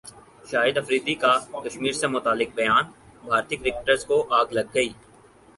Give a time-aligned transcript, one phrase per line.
[0.49, 1.33] شاہد افریدی کا
[1.57, 4.89] کشمیر سے متعلق بیانبھارتی کرکٹرز کو اگ لگ گئی